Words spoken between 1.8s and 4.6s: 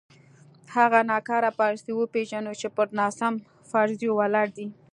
وپېژنو چې پر ناسم فرضیو ولاړې